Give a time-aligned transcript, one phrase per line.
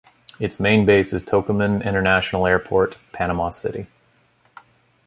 [0.39, 3.85] Its main base is Tocumen International Airport, Panama City.